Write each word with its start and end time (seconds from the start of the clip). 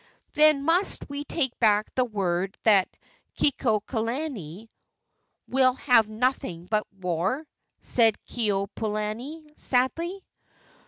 "Then 0.33 0.63
must 0.63 1.07
we 1.11 1.23
take 1.25 1.59
back 1.59 1.93
the 1.93 2.05
word 2.05 2.57
that 2.63 2.89
Kekuaokalani 3.37 4.67
will 5.47 5.75
have 5.75 6.09
nothing 6.09 6.65
but 6.65 6.87
war?" 6.97 7.45
said 7.81 8.17
Keopuolani, 8.27 9.55
sadly. 9.55 10.25